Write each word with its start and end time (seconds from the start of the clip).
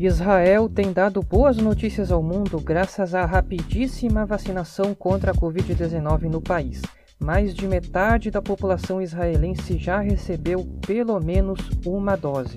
Israel 0.00 0.68
tem 0.68 0.92
dado 0.92 1.20
boas 1.20 1.56
notícias 1.56 2.12
ao 2.12 2.22
mundo 2.22 2.60
graças 2.60 3.16
à 3.16 3.24
rapidíssima 3.24 4.24
vacinação 4.24 4.94
contra 4.94 5.32
a 5.32 5.34
Covid-19 5.34 6.30
no 6.30 6.40
país. 6.40 6.82
Mais 7.18 7.52
de 7.52 7.66
metade 7.66 8.30
da 8.30 8.40
população 8.40 9.02
israelense 9.02 9.76
já 9.76 9.98
recebeu 9.98 10.64
pelo 10.86 11.18
menos 11.18 11.58
uma 11.84 12.14
dose. 12.14 12.56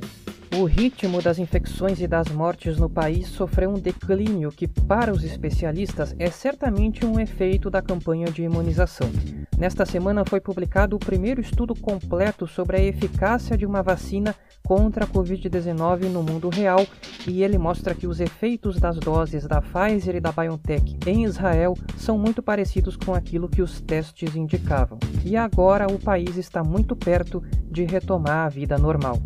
O 0.54 0.66
ritmo 0.66 1.22
das 1.22 1.40
infecções 1.40 2.02
e 2.02 2.08
das 2.08 2.28
mortes 2.28 2.78
no 2.78 2.90
país 2.90 3.30
sofreu 3.30 3.70
um 3.70 3.80
declínio 3.80 4.52
que, 4.52 4.68
para 4.68 5.14
os 5.14 5.24
especialistas, 5.24 6.14
é 6.20 6.30
certamente 6.30 7.06
um 7.06 7.18
efeito 7.18 7.70
da 7.70 7.82
campanha 7.82 8.26
de 8.28 8.44
imunização. 8.44 9.10
Nesta 9.58 9.86
semana 9.86 10.26
foi 10.28 10.42
publicado 10.42 10.98
o 10.98 11.00
primeiro 11.00 11.40
estudo 11.40 11.74
completo 11.74 12.46
sobre 12.48 12.78
a 12.78 12.84
eficácia 12.84 13.58
de 13.58 13.66
uma 13.66 13.82
vacina 13.82 14.36
contra 14.66 15.06
a 15.06 15.08
Covid-19 15.08 16.10
no 16.10 16.22
mundo 16.22 16.50
real 16.50 16.86
e 17.26 17.44
ele 17.44 17.58
mostra 17.58 17.96
que 17.96 18.06
os 18.06 18.20
efeitos 18.20 18.78
das 18.78 18.98
doses 18.98 19.48
da 19.48 19.62
Pfizer 19.62 20.16
e 20.16 20.20
da 20.20 20.34
BioNTech 20.34 20.98
em 21.08 21.24
Israel 21.24 21.78
são 21.96 22.18
muito 22.18 22.44
parecidos 22.44 22.98
com 22.98 23.14
aquilo 23.14 23.48
que 23.48 23.62
os 23.62 23.80
testes 23.80 24.36
indicavam. 24.36 25.00
E 25.24 25.38
agora 25.38 25.88
o 25.88 25.98
país 25.98 26.36
está 26.36 26.62
muito 26.62 26.94
perto 26.94 27.42
de 27.70 27.86
retomar 27.86 28.48
a 28.48 28.50
vida 28.50 28.78
normal. 28.78 29.18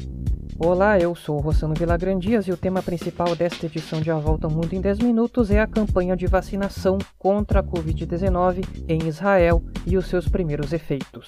Olá, 0.57 0.97
eu 0.97 1.13
sou 1.13 1.37
Rossano 1.41 1.73
Vilagrandias 1.77 2.47
e 2.47 2.51
o 2.51 2.55
tema 2.55 2.81
principal 2.81 3.35
desta 3.35 3.65
edição 3.65 3.99
de 3.99 4.09
A 4.09 4.15
Volta 4.15 4.47
ao 4.47 4.51
Mundo 4.51 4.71
em 4.71 4.79
10 4.79 4.99
Minutos 4.99 5.51
é 5.51 5.59
a 5.59 5.67
campanha 5.67 6.15
de 6.15 6.27
vacinação 6.27 6.97
contra 7.19 7.59
a 7.59 7.63
Covid-19 7.63 8.65
em 8.87 9.05
Israel 9.05 9.61
e 9.85 9.97
os 9.97 10.07
seus 10.07 10.29
primeiros 10.29 10.71
efeitos. 10.71 11.25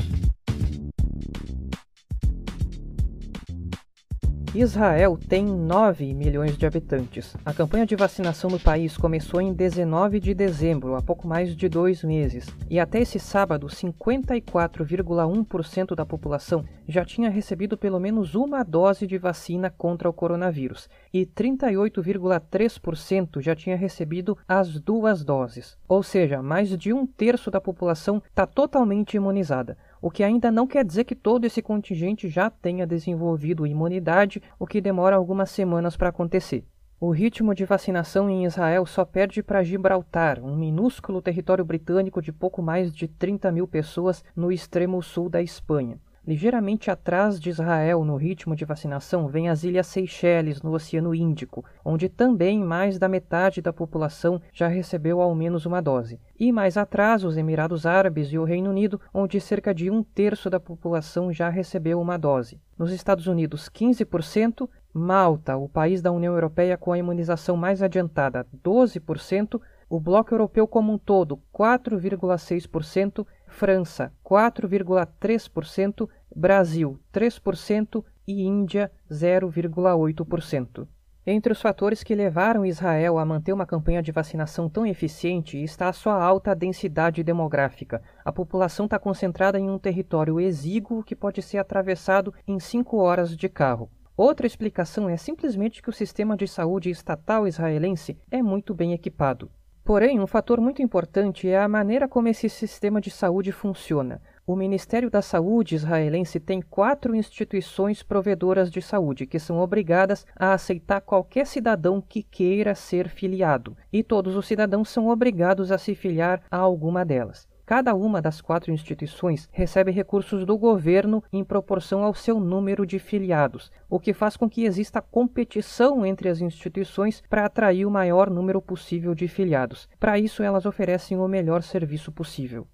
Israel 4.59 5.19
tem 5.29 5.45
9 5.45 6.15
milhões 6.15 6.57
de 6.57 6.65
habitantes. 6.65 7.37
A 7.45 7.53
campanha 7.53 7.85
de 7.85 7.95
vacinação 7.95 8.49
no 8.49 8.59
país 8.59 8.97
começou 8.97 9.39
em 9.39 9.53
19 9.53 10.19
de 10.19 10.33
dezembro, 10.33 10.95
há 10.95 11.01
pouco 11.01 11.27
mais 11.27 11.55
de 11.55 11.69
dois 11.69 12.03
meses, 12.03 12.47
e 12.67 12.79
até 12.79 12.99
esse 12.99 13.19
sábado, 13.19 13.67
54,1% 13.67 15.93
da 15.93 16.07
população 16.07 16.65
já 16.87 17.05
tinha 17.05 17.29
recebido 17.29 17.77
pelo 17.77 17.99
menos 17.99 18.33
uma 18.33 18.63
dose 18.63 19.05
de 19.05 19.19
vacina 19.19 19.69
contra 19.69 20.09
o 20.09 20.13
coronavírus, 20.13 20.89
e 21.13 21.23
38,3% 21.23 23.39
já 23.39 23.55
tinha 23.55 23.77
recebido 23.77 24.35
as 24.47 24.79
duas 24.79 25.23
doses. 25.23 25.77
Ou 25.87 26.01
seja, 26.01 26.41
mais 26.41 26.75
de 26.75 26.91
um 26.91 27.05
terço 27.05 27.51
da 27.51 27.61
população 27.61 28.23
está 28.27 28.47
totalmente 28.47 29.17
imunizada 29.17 29.77
o 30.01 30.11
que 30.11 30.23
ainda 30.23 30.51
não 30.51 30.67
quer 30.67 30.85
dizer 30.85 31.03
que 31.03 31.15
todo 31.15 31.45
esse 31.45 31.61
contingente 31.61 32.29
já 32.29 32.49
tenha 32.49 32.85
desenvolvido 32.85 33.65
imunidade, 33.65 34.41
o 34.59 34.67
que 34.67 34.81
demora 34.81 35.15
algumas 35.15 35.49
semanas 35.49 35.97
para 35.97 36.09
acontecer. 36.09 36.65
O 36.99 37.11
ritmo 37.11 37.53
de 37.53 37.63
vacinação 37.63 38.27
em 38.27 38.45
Israel 38.45 38.83
só 38.85 39.05
perde 39.05 39.43
para 39.43 39.63
Gibraltar, 39.63 40.43
um 40.43 40.55
minúsculo 40.55 41.21
território 41.21 41.63
britânico 41.63 42.21
de 42.21 42.31
pouco 42.31 42.59
mais 42.59 42.91
de 42.91 43.07
30 43.07 43.51
mil 43.51 43.67
pessoas 43.67 44.23
no 44.35 44.51
extremo 44.51 45.01
sul 45.03 45.29
da 45.29 45.39
Espanha. 45.39 45.99
Ligeiramente 46.27 46.91
atrás 46.91 47.39
de 47.39 47.49
Israel 47.49 48.03
no 48.03 48.17
ritmo 48.17 48.53
de 48.53 48.65
vacinação 48.65 49.29
vem 49.29 49.47
as 49.47 49.63
Ilhas 49.63 49.87
Seychelles, 49.87 50.61
no 50.61 50.73
Oceano 50.73 51.15
Índico, 51.15 51.63
onde 51.85 52.09
também 52.09 52.59
mais 52.59 52.99
da 52.99 53.07
metade 53.07 53.61
da 53.61 53.71
população 53.71 54.41
já 54.51 54.67
recebeu 54.67 55.21
ao 55.21 55.33
menos 55.33 55.65
uma 55.65 55.81
dose. 55.81 56.19
E 56.37 56.51
mais 56.51 56.75
atrás, 56.75 57.23
os 57.23 57.37
Emirados 57.37 57.85
Árabes 57.85 58.27
e 58.33 58.37
o 58.37 58.43
Reino 58.43 58.71
Unido, 58.71 58.99
onde 59.13 59.39
cerca 59.39 59.73
de 59.73 59.89
um 59.89 60.03
terço 60.03 60.49
da 60.49 60.59
população 60.59 61.31
já 61.31 61.47
recebeu 61.47 61.97
uma 62.01 62.17
dose. 62.17 62.59
Nos 62.77 62.91
Estados 62.91 63.27
Unidos, 63.27 63.69
15%, 63.69 64.67
Malta, 64.93 65.55
o 65.55 65.69
país 65.69 66.01
da 66.01 66.11
União 66.11 66.33
Europeia 66.33 66.75
com 66.75 66.91
a 66.91 66.97
imunização 66.97 67.55
mais 67.55 67.81
adiantada, 67.81 68.45
12%, 68.61 69.61
o 69.89 69.99
bloco 69.99 70.33
europeu 70.33 70.67
como 70.67 70.93
um 70.93 70.97
todo, 70.97 71.39
4,6%, 71.53 73.25
França, 73.47 74.11
4,3%, 74.23 76.09
Brasil 76.35 76.99
3% 77.13 78.03
e 78.27 78.43
Índia 78.43 78.91
0,8%. 79.09 80.87
Entre 81.29 81.51
os 81.51 81.61
fatores 81.61 82.03
que 82.03 82.15
levaram 82.15 82.65
Israel 82.65 83.17
a 83.17 83.25
manter 83.25 83.51
uma 83.51 83.65
campanha 83.65 84.01
de 84.01 84.13
vacinação 84.13 84.69
tão 84.69 84.85
eficiente 84.85 85.61
está 85.61 85.89
a 85.89 85.93
sua 85.93 86.23
alta 86.23 86.55
densidade 86.55 87.21
demográfica. 87.21 88.01
A 88.23 88.31
população 88.31 88.85
está 88.85 88.97
concentrada 88.97 89.59
em 89.59 89.69
um 89.69 89.77
território 89.77 90.39
exíguo 90.39 91.03
que 91.03 91.15
pode 91.15 91.41
ser 91.41 91.57
atravessado 91.57 92.33
em 92.47 92.59
cinco 92.61 92.97
horas 92.97 93.35
de 93.35 93.49
carro. 93.49 93.89
Outra 94.15 94.47
explicação 94.47 95.09
é 95.09 95.17
simplesmente 95.17 95.81
que 95.81 95.89
o 95.89 95.93
sistema 95.93 96.37
de 96.37 96.47
saúde 96.47 96.89
estatal 96.89 97.45
israelense 97.45 98.17
é 98.31 98.41
muito 98.41 98.73
bem 98.73 98.93
equipado. 98.93 99.51
Porém, 99.87 100.19
um 100.19 100.27
fator 100.27 100.59
muito 100.59 100.81
importante 100.81 101.47
é 101.47 101.57
a 101.57 101.65
maneira 101.65 102.09
como 102.09 102.27
esse 102.27 102.49
sistema 102.49 102.99
de 102.99 103.09
saúde 103.09 103.53
funciona. 103.53 104.21
O 104.45 104.53
Ministério 104.53 105.09
da 105.09 105.21
Saúde 105.21 105.75
israelense 105.75 106.41
tem 106.41 106.61
quatro 106.61 107.15
instituições 107.15 108.03
provedoras 108.03 108.69
de 108.69 108.81
saúde 108.81 109.25
que 109.25 109.39
são 109.39 109.59
obrigadas 109.59 110.25
a 110.35 110.51
aceitar 110.51 110.99
qualquer 110.99 111.47
cidadão 111.47 112.01
que 112.01 112.21
queira 112.21 112.75
ser 112.75 113.07
filiado, 113.07 113.77
e 113.91 114.03
todos 114.03 114.35
os 114.35 114.45
cidadãos 114.45 114.89
são 114.89 115.07
obrigados 115.07 115.71
a 115.71 115.77
se 115.77 115.95
filiar 115.95 116.41
a 116.51 116.57
alguma 116.57 117.05
delas. 117.05 117.47
Cada 117.67 117.93
uma 117.93 118.21
das 118.21 118.39
quatro 118.39 118.71
instituições 118.71 119.49
recebe 119.51 119.91
recursos 119.91 120.45
do 120.45 120.57
governo 120.57 121.21
em 121.33 121.43
proporção 121.43 122.01
ao 122.01 122.13
seu 122.13 122.39
número 122.39 122.85
de 122.85 122.97
filiados, 122.97 123.69
o 123.89 123.99
que 123.99 124.13
faz 124.13 124.37
com 124.37 124.49
que 124.49 124.63
exista 124.63 125.01
competição 125.01 126.05
entre 126.05 126.29
as 126.29 126.39
instituições 126.39 127.21
para 127.29 127.43
atrair 127.43 127.85
o 127.85 127.91
maior 127.91 128.29
número 128.29 128.61
possível 128.61 129.13
de 129.13 129.27
filiados. 129.27 129.89
Para 129.99 130.17
isso, 130.17 130.41
elas 130.41 130.65
oferecem 130.65 131.17
o 131.17 131.27
melhor 131.27 131.61
serviço 131.61 132.09
possível. 132.09 132.65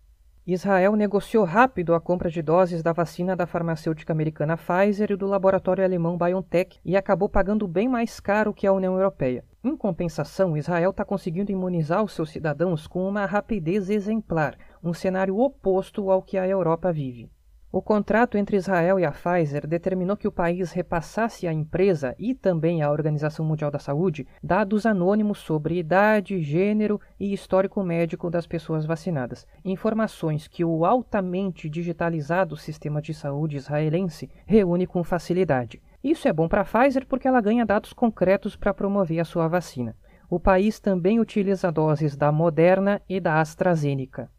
Israel 0.45 0.95
negociou 0.95 1.43
rápido 1.43 1.95
a 1.95 2.01
compra 2.01 2.29
de 2.29 2.43
doses 2.43 2.83
da 2.83 2.91
vacina 2.91 3.35
da 3.35 3.47
farmacêutica 3.47 4.13
americana 4.13 4.57
Pfizer 4.57 5.09
e 5.09 5.15
do 5.15 5.25
laboratório 5.25 5.83
alemão 5.83 6.17
BioNTech 6.17 6.79
e 6.85 6.95
acabou 6.95 7.29
pagando 7.29 7.67
bem 7.67 7.87
mais 7.87 8.19
caro 8.19 8.53
que 8.53 8.67
a 8.67 8.73
União 8.73 8.93
Europeia. 8.93 9.43
Em 9.63 9.77
compensação, 9.77 10.57
Israel 10.57 10.91
está 10.91 11.05
conseguindo 11.05 11.49
imunizar 11.49 12.03
os 12.03 12.11
seus 12.11 12.29
cidadãos 12.29 12.85
com 12.85 13.07
uma 13.07 13.25
rapidez 13.25 13.89
exemplar, 13.89 14.57
um 14.83 14.93
cenário 14.93 15.39
oposto 15.39 16.11
ao 16.11 16.21
que 16.21 16.37
a 16.37 16.47
Europa 16.47 16.91
vive. 16.91 17.29
O 17.75 17.81
contrato 17.81 18.37
entre 18.37 18.55
Israel 18.55 18.99
e 18.99 19.03
a 19.03 19.11
Pfizer 19.11 19.65
determinou 19.65 20.15
que 20.15 20.27
o 20.27 20.31
país 20.31 20.71
repassasse 20.71 21.47
à 21.47 21.51
empresa 21.51 22.13
e 22.19 22.35
também 22.35 22.83
à 22.83 22.91
Organização 22.91 23.43
Mundial 23.43 23.71
da 23.71 23.79
Saúde 23.79 24.27
dados 24.43 24.85
anônimos 24.85 25.39
sobre 25.39 25.79
idade, 25.79 26.39
gênero 26.39 27.01
e 27.19 27.33
histórico 27.33 27.81
médico 27.81 28.29
das 28.29 28.45
pessoas 28.45 28.85
vacinadas, 28.85 29.47
informações 29.65 30.47
que 30.47 30.63
o 30.63 30.85
altamente 30.85 31.67
digitalizado 31.67 32.55
sistema 32.55 33.01
de 33.01 33.11
saúde 33.11 33.57
israelense 33.57 34.29
reúne 34.45 34.85
com 34.85 35.03
facilidade. 35.03 35.81
Isso 36.03 36.27
é 36.27 36.31
bom 36.31 36.47
para 36.47 36.61
a 36.61 36.65
Pfizer 36.65 37.07
porque 37.07 37.27
ela 37.27 37.41
ganha 37.41 37.65
dados 37.65 37.91
concretos 37.91 38.55
para 38.55 38.71
promover 38.71 39.19
a 39.19 39.25
sua 39.25 39.47
vacina. 39.47 39.95
O 40.29 40.39
país 40.39 40.79
também 40.79 41.19
utiliza 41.19 41.71
doses 41.71 42.15
da 42.15 42.31
Moderna 42.31 43.01
e 43.09 43.19
da 43.19 43.41
AstraZeneca. 43.41 44.29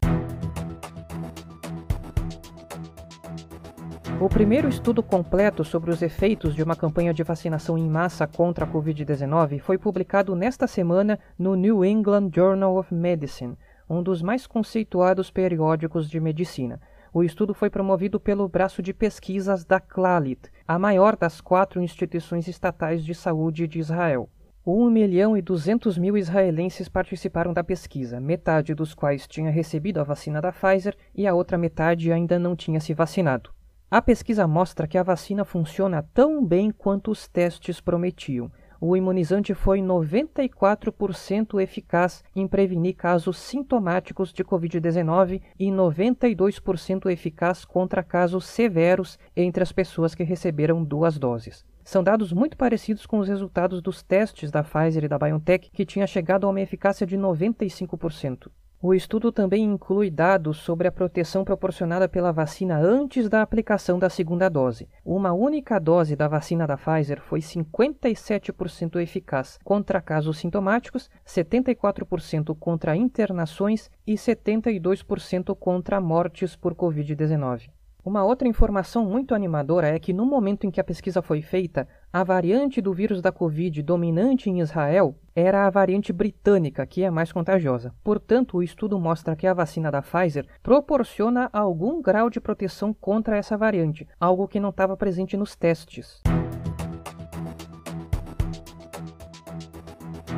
O 4.25 4.27
primeiro 4.27 4.67
estudo 4.67 5.03
completo 5.03 5.63
sobre 5.63 5.91
os 5.91 6.01
efeitos 6.01 6.55
de 6.55 6.63
uma 6.63 6.75
campanha 6.75 7.13
de 7.13 7.21
vacinação 7.21 7.77
em 7.77 7.87
massa 7.87 8.25
contra 8.25 8.65
a 8.65 8.67
Covid-19 8.67 9.59
foi 9.59 9.77
publicado 9.77 10.35
nesta 10.35 10.65
semana 10.65 11.19
no 11.37 11.53
New 11.53 11.85
England 11.85 12.31
Journal 12.33 12.75
of 12.75 12.91
Medicine, 12.91 13.55
um 13.87 14.01
dos 14.01 14.23
mais 14.23 14.47
conceituados 14.47 15.29
periódicos 15.29 16.09
de 16.09 16.19
medicina. 16.19 16.81
O 17.13 17.23
estudo 17.23 17.53
foi 17.53 17.69
promovido 17.69 18.19
pelo 18.19 18.49
braço 18.49 18.81
de 18.81 18.95
pesquisas 18.95 19.63
da 19.63 19.79
Clalit, 19.79 20.49
a 20.67 20.79
maior 20.79 21.15
das 21.15 21.39
quatro 21.39 21.79
instituições 21.79 22.47
estatais 22.47 23.05
de 23.05 23.13
saúde 23.13 23.67
de 23.67 23.77
Israel. 23.77 24.27
1 24.65 24.89
milhão 24.89 25.37
e 25.37 25.41
200 25.43 25.99
mil 25.99 26.17
israelenses 26.17 26.89
participaram 26.89 27.53
da 27.53 27.63
pesquisa, 27.63 28.19
metade 28.19 28.73
dos 28.73 28.95
quais 28.95 29.27
tinha 29.27 29.51
recebido 29.51 29.99
a 29.99 30.03
vacina 30.03 30.41
da 30.41 30.51
Pfizer 30.51 30.97
e 31.13 31.27
a 31.27 31.35
outra 31.35 31.59
metade 31.59 32.11
ainda 32.11 32.39
não 32.39 32.55
tinha 32.55 32.79
se 32.79 32.91
vacinado. 32.91 33.54
A 33.95 34.01
pesquisa 34.01 34.45
mostra 34.45 34.89
que 34.89 34.97
a 34.97 35.03
vacina 35.03 35.45
funciona 35.45 36.05
tão 36.13 36.45
bem 36.45 36.69
quanto 36.69 37.11
os 37.11 37.29
testes 37.29 37.79
prometiam. 37.79 38.51
O 38.81 38.97
imunizante 38.97 39.53
foi 39.53 39.79
94% 39.79 41.61
eficaz 41.61 42.21
em 42.35 42.45
prevenir 42.45 42.97
casos 42.97 43.37
sintomáticos 43.37 44.33
de 44.33 44.43
Covid-19 44.43 45.41
e 45.57 45.67
92% 45.67 47.09
eficaz 47.09 47.63
contra 47.63 48.03
casos 48.03 48.43
severos 48.43 49.17
entre 49.33 49.63
as 49.63 49.71
pessoas 49.71 50.13
que 50.13 50.23
receberam 50.23 50.83
duas 50.83 51.17
doses. 51.17 51.63
São 51.81 52.03
dados 52.03 52.33
muito 52.33 52.57
parecidos 52.57 53.05
com 53.05 53.19
os 53.19 53.29
resultados 53.29 53.81
dos 53.81 54.03
testes 54.03 54.51
da 54.51 54.61
Pfizer 54.61 55.05
e 55.05 55.07
da 55.07 55.17
BioNTech, 55.17 55.71
que 55.71 55.85
tinha 55.85 56.05
chegado 56.05 56.45
a 56.45 56.49
uma 56.49 56.59
eficácia 56.59 57.07
de 57.07 57.17
95%. 57.17 58.49
O 58.81 58.93
estudo 58.93 59.31
também 59.31 59.63
inclui 59.63 60.09
dados 60.11 60.57
sobre 60.57 60.87
a 60.87 60.91
proteção 60.91 61.43
proporcionada 61.43 62.07
pela 62.07 62.31
vacina 62.31 62.77
antes 62.77 63.29
da 63.29 63.41
aplicação 63.41 63.97
da 63.97 64.09
segunda 64.09 64.49
dose. 64.49 64.87
Uma 65.03 65.31
única 65.33 65.79
dose 65.79 66.15
da 66.15 66.27
vacina 66.27 66.67
da 66.67 66.77
Pfizer 66.77 67.21
foi 67.21 67.39
57% 67.39 69.01
eficaz 69.01 69.57
contra 69.63 70.01
casos 70.01 70.37
sintomáticos, 70.37 71.09
74% 71.25 72.55
contra 72.59 72.95
internações 72.95 73.89
e 74.05 74.13
72% 74.13 75.55
contra 75.55 75.99
mortes 75.99 76.55
por 76.55 76.75
Covid-19. 76.75 77.74
Uma 78.05 78.23
outra 78.23 78.47
informação 78.47 79.03
muito 79.03 79.33
animadora 79.33 79.87
é 79.87 79.97
que 79.97 80.13
no 80.13 80.27
momento 80.27 80.67
em 80.67 80.69
que 80.69 80.79
a 80.79 80.83
pesquisa 80.83 81.23
foi 81.23 81.41
feita, 81.41 81.87
a 82.13 82.23
variante 82.23 82.79
do 82.79 82.93
vírus 82.93 83.19
da 83.19 83.31
Covid 83.31 83.81
dominante 83.81 84.47
em 84.47 84.59
Israel 84.59 85.15
era 85.35 85.65
a 85.65 85.69
variante 85.71 86.13
britânica, 86.13 86.85
que 86.85 87.01
é 87.03 87.09
mais 87.09 87.31
contagiosa. 87.31 87.95
Portanto, 88.03 88.57
o 88.57 88.61
estudo 88.61 88.99
mostra 88.99 89.35
que 89.35 89.47
a 89.47 89.55
vacina 89.55 89.89
da 89.89 90.03
Pfizer 90.03 90.45
proporciona 90.61 91.49
algum 91.51 91.99
grau 91.99 92.29
de 92.29 92.39
proteção 92.39 92.93
contra 92.93 93.37
essa 93.37 93.57
variante, 93.57 94.07
algo 94.19 94.47
que 94.47 94.59
não 94.59 94.69
estava 94.69 94.95
presente 94.95 95.35
nos 95.35 95.55
testes. 95.55 96.21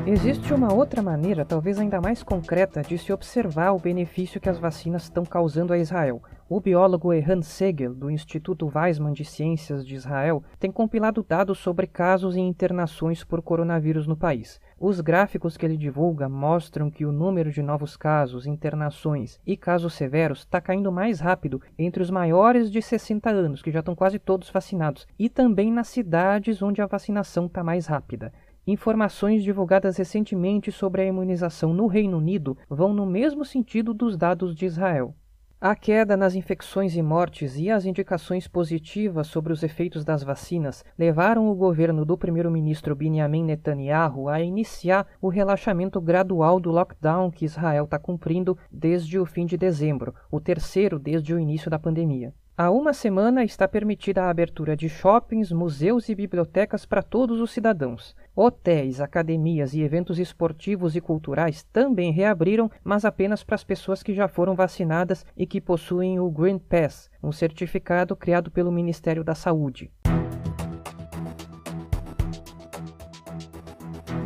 Existe 0.05 0.53
uma 0.53 0.73
outra 0.73 1.01
maneira, 1.01 1.43
talvez 1.43 1.77
ainda 1.77 1.99
mais 1.99 2.23
concreta, 2.23 2.81
de 2.81 2.97
se 2.97 3.11
observar 3.11 3.73
o 3.73 3.77
benefício 3.77 4.39
que 4.39 4.47
as 4.47 4.57
vacinas 4.57 5.03
estão 5.03 5.25
causando 5.25 5.73
a 5.73 5.77
Israel. 5.77 6.21
O 6.49 6.61
biólogo 6.61 7.11
Ehan 7.11 7.41
Segel, 7.41 7.93
do 7.93 8.09
Instituto 8.09 8.71
Weizmann 8.73 9.11
de 9.11 9.25
Ciências 9.25 9.85
de 9.85 9.95
Israel, 9.95 10.41
tem 10.57 10.71
compilado 10.71 11.21
dados 11.21 11.59
sobre 11.59 11.85
casos 11.85 12.37
e 12.37 12.39
internações 12.39 13.21
por 13.21 13.41
coronavírus 13.41 14.07
no 14.07 14.15
país. 14.15 14.57
Os 14.79 15.01
gráficos 15.01 15.57
que 15.57 15.65
ele 15.65 15.75
divulga 15.75 16.29
mostram 16.29 16.89
que 16.89 17.05
o 17.05 17.11
número 17.11 17.51
de 17.51 17.61
novos 17.61 17.97
casos, 17.97 18.47
internações 18.47 19.41
e 19.45 19.57
casos 19.57 19.93
severos 19.93 20.39
está 20.39 20.61
caindo 20.61 20.89
mais 20.89 21.19
rápido 21.19 21.61
entre 21.77 22.01
os 22.01 22.09
maiores 22.09 22.71
de 22.71 22.81
60 22.81 23.29
anos, 23.29 23.61
que 23.61 23.69
já 23.69 23.79
estão 23.79 23.93
quase 23.93 24.17
todos 24.17 24.49
vacinados, 24.49 25.05
e 25.19 25.27
também 25.27 25.69
nas 25.69 25.89
cidades 25.89 26.61
onde 26.61 26.81
a 26.81 26.87
vacinação 26.87 27.47
está 27.47 27.61
mais 27.61 27.87
rápida. 27.87 28.31
Informações 28.65 29.43
divulgadas 29.43 29.97
recentemente 29.97 30.71
sobre 30.71 31.01
a 31.01 31.05
imunização 31.05 31.73
no 31.73 31.87
Reino 31.87 32.19
Unido 32.19 32.57
vão 32.69 32.93
no 32.93 33.05
mesmo 33.05 33.43
sentido 33.43 33.93
dos 33.93 34.15
dados 34.15 34.55
de 34.55 34.65
Israel. 34.65 35.13
A 35.59 35.75
queda 35.75 36.15
nas 36.15 36.35
infecções 36.35 36.95
e 36.95 37.01
mortes 37.01 37.57
e 37.57 37.71
as 37.71 37.83
indicações 37.83 38.47
positivas 38.47 39.25
sobre 39.25 39.51
os 39.51 39.63
efeitos 39.63 40.05
das 40.05 40.21
vacinas 40.21 40.85
levaram 40.95 41.49
o 41.49 41.55
governo 41.55 42.05
do 42.05 42.15
primeiro-ministro 42.15 42.95
Benjamin 42.95 43.43
Netanyahu 43.43 44.29
a 44.29 44.39
iniciar 44.39 45.07
o 45.19 45.29
relaxamento 45.29 45.99
gradual 45.99 46.59
do 46.59 46.69
lockdown 46.69 47.31
que 47.31 47.43
Israel 47.43 47.85
está 47.85 47.97
cumprindo 47.97 48.55
desde 48.71 49.17
o 49.17 49.25
fim 49.25 49.47
de 49.47 49.57
dezembro, 49.57 50.13
o 50.29 50.39
terceiro 50.39 50.99
desde 50.99 51.33
o 51.33 51.39
início 51.39 51.71
da 51.71 51.79
pandemia. 51.79 52.31
Há 52.55 52.69
uma 52.69 52.93
semana 52.93 53.43
está 53.43 53.67
permitida 53.67 54.23
a 54.23 54.29
abertura 54.29 54.75
de 54.75 54.87
shoppings, 54.87 55.51
museus 55.51 56.07
e 56.07 56.13
bibliotecas 56.13 56.85
para 56.85 57.01
todos 57.01 57.41
os 57.41 57.51
cidadãos. 57.51 58.15
Hotéis, 58.39 59.01
academias 59.01 59.73
e 59.73 59.81
eventos 59.81 60.19
esportivos 60.19 60.95
e 60.95 61.01
culturais 61.01 61.63
também 61.73 62.11
reabriram, 62.11 62.69
mas 62.83 63.03
apenas 63.03 63.43
para 63.43 63.55
as 63.55 63.63
pessoas 63.63 64.03
que 64.03 64.13
já 64.13 64.27
foram 64.27 64.53
vacinadas 64.53 65.25
e 65.35 65.47
que 65.47 65.59
possuem 65.59 66.19
o 66.19 66.29
Green 66.29 66.59
Pass, 66.59 67.09
um 67.23 67.31
certificado 67.31 68.15
criado 68.15 68.51
pelo 68.51 68.71
Ministério 68.71 69.23
da 69.23 69.33
Saúde. 69.33 69.91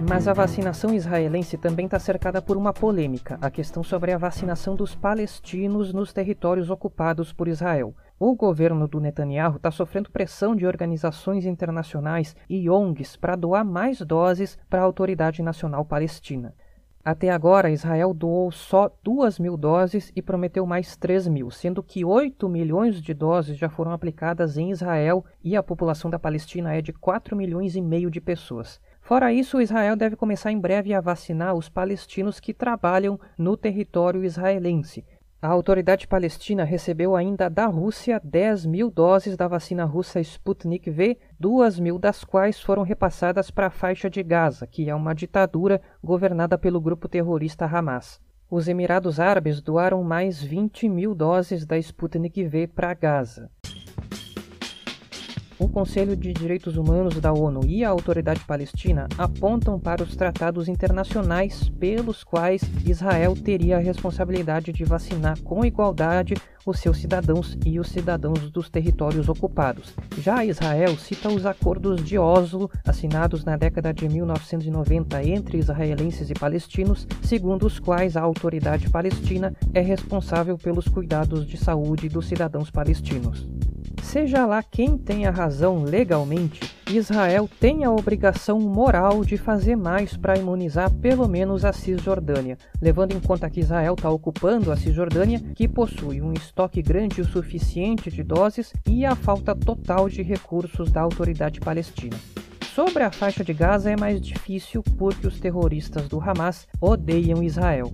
Mas 0.10 0.28
a 0.28 0.34
vacinação 0.34 0.94
israelense 0.94 1.58
também 1.58 1.86
está 1.86 1.98
cercada 1.98 2.42
por 2.42 2.58
uma 2.58 2.74
polêmica, 2.74 3.38
a 3.42 3.50
questão 3.50 3.82
sobre 3.82 4.12
a 4.12 4.18
vacinação 4.18 4.76
dos 4.76 4.94
palestinos 4.94 5.94
nos 5.94 6.12
territórios 6.12 6.70
ocupados 6.70 7.32
por 7.32 7.48
Israel. 7.48 7.96
O 8.24 8.36
governo 8.36 8.88
do 8.88 9.00
Netanyahu 9.00 9.56
está 9.56 9.72
sofrendo 9.72 10.12
pressão 10.12 10.56
de 10.56 10.64
organizações 10.64 11.44
internacionais 11.44 12.36
e 12.48 12.70
ONGs 12.70 13.16
para 13.16 13.36
doar 13.36 13.66
mais 13.66 14.00
doses 14.02 14.60
para 14.70 14.80
a 14.80 14.84
Autoridade 14.84 15.42
Nacional 15.42 15.84
Palestina. 15.84 16.54
Até 17.04 17.32
agora, 17.32 17.72
Israel 17.72 18.14
doou 18.14 18.52
só 18.52 18.96
2 19.02 19.40
mil 19.40 19.58
doses 19.58 20.12
e 20.16 20.22
prometeu 20.22 20.68
mais 20.68 20.96
3 20.96 21.28
mil, 21.30 21.50
sendo 21.50 21.82
que 21.82 22.06
8 22.06 22.48
milhões 22.48 23.02
de 23.02 23.12
doses 23.12 23.58
já 23.58 23.70
foram 23.70 23.92
aplicadas 23.92 24.56
em 24.56 24.70
Israel 24.70 25.26
e 25.44 25.56
a 25.56 25.64
população 25.64 26.12
da 26.12 26.20
Palestina 26.20 26.76
é 26.76 26.80
de 26.80 26.94
4 26.94 27.36
milhões 27.36 27.76
e 27.76 27.82
meio 27.82 28.12
de 28.12 28.22
pessoas. 28.22 28.80
Fora 29.02 29.34
isso, 29.34 29.60
Israel 29.60 29.96
deve 29.96 30.16
começar 30.16 30.52
em 30.52 30.60
breve 30.60 30.94
a 30.94 31.02
vacinar 31.02 31.56
os 31.56 31.68
palestinos 31.68 32.40
que 32.40 32.54
trabalham 32.54 33.20
no 33.36 33.58
território 33.58 34.24
israelense, 34.24 35.04
a 35.42 35.48
autoridade 35.48 36.08
palestina 36.08 36.64
recebeu 36.64 37.16
ainda 37.16 37.50
da 37.50 37.66
Rússia 37.66 38.22
10 38.24 38.68
mil 38.68 38.92
doses 38.92 39.36
da 39.36 39.48
vacina 39.48 39.86
russa 39.86 40.22
Sputnik 40.22 40.92
V, 40.92 41.18
duas 41.40 41.80
mil 41.80 41.98
das 41.98 42.24
quais 42.24 42.62
foram 42.62 42.84
repassadas 42.84 43.50
para 43.50 43.68
a 43.68 43.72
faixa 43.72 44.08
de 44.08 44.22
Gaza, 44.22 44.68
que 44.68 44.88
é 44.88 44.94
uma 44.94 45.16
ditadura 45.16 45.82
governada 46.04 46.60
pelo 46.60 46.80
grupo 46.80 47.10
terrorista 47.10 47.66
Hamas. 47.66 48.22
Os 48.52 48.68
Emirados 48.68 49.20
Árabes 49.20 49.62
doaram 49.62 50.04
mais 50.04 50.44
20 50.44 50.88
mil 50.88 51.16
doses 51.16 51.66
da 51.66 51.76
Sputnik 51.80 52.44
V 52.44 52.68
para 52.68 52.94
Gaza 52.94 53.50
o 55.62 55.70
Conselho 55.70 56.16
de 56.16 56.34
Direitos 56.34 56.76
Humanos 56.76 57.20
da 57.20 57.32
ONU 57.32 57.62
e 57.68 57.86
a 57.86 57.90
Autoridade 57.90 58.44
Palestina 58.46 59.08
apontam 59.16 59.80
para 59.80 60.02
os 60.02 60.16
tratados 60.16 60.68
internacionais 60.68 61.70
pelos 61.80 62.24
quais 62.24 62.64
Israel 62.84 63.36
teria 63.36 63.78
a 63.78 63.80
responsabilidade 63.80 64.74
de 64.74 64.84
vacinar 64.84 65.40
com 65.42 65.64
igualdade 65.64 66.34
os 66.66 66.80
seus 66.80 66.98
cidadãos 66.98 67.58
e 67.64 67.80
os 67.80 67.90
cidadãos 67.90 68.50
dos 68.50 68.72
territórios 68.72 69.30
ocupados. 69.30 69.94
Já 70.18 70.44
Israel 70.44 70.98
cita 70.98 71.30
os 71.30 71.46
acordos 71.46 72.04
de 72.04 72.18
Oslo, 72.18 72.70
assinados 72.84 73.46
na 73.46 73.56
década 73.56 73.94
de 73.94 74.10
1990 74.10 75.24
entre 75.24 75.60
israelenses 75.60 76.32
e 76.32 76.34
palestinos, 76.34 77.08
segundo 77.22 77.68
os 77.68 77.80
quais 77.80 78.18
a 78.18 78.22
autoridade 78.22 78.90
palestina 78.90 79.56
é 79.74 79.82
responsável 79.82 80.58
pelos 80.58 80.88
cuidados 80.88 81.46
de 81.46 81.58
saúde 81.58 82.10
dos 82.10 82.28
cidadãos 82.28 82.72
palestinos. 82.72 83.48
Seja 84.02 84.46
lá 84.46 84.62
quem 84.62 84.98
tenha 84.98 85.32
razão 85.32 85.84
legalmente, 85.84 86.60
Israel 86.90 87.50
tem 87.60 87.86
a 87.86 87.92
obrigação 87.92 88.60
moral 88.60 89.24
de 89.24 89.38
fazer 89.38 89.78
mais 89.78 90.18
para 90.18 90.38
imunizar 90.38 90.92
pelo 90.96 91.28
menos 91.28 91.64
a 91.64 91.72
Cisjordânia, 91.72 92.58
levando 92.82 93.14
em 93.14 93.20
conta 93.22 93.50
que 93.50 93.62
Israel 93.62 93.94
está 93.94 94.10
ocupando 94.10 94.72
a 94.72 94.76
Cisjordânia, 94.76 95.40
que 95.56 95.68
possui 95.68 96.22
um 96.22 96.34
estoque 96.34 96.82
grande 96.82 97.22
o 97.22 97.26
suficiente 97.26 98.12
de 98.12 98.22
doses 98.22 98.74
e 98.86 99.06
a 99.06 99.16
falta 99.16 99.56
total 99.56 100.10
de 100.10 100.22
recursos 100.22 100.92
da 100.92 101.00
autoridade 101.00 101.62
palestina. 101.62 102.18
Sobre 102.76 103.04
a 103.04 103.12
faixa 103.12 103.44
de 103.44 103.54
Gaza 103.54 103.92
é 103.92 103.98
mais 103.98 104.20
difícil 104.20 104.84
porque 104.98 105.28
os 105.28 105.40
terroristas 105.40 106.10
do 106.10 106.20
Hamas 106.20 106.68
odeiam 106.82 107.44
Israel. 107.44 107.94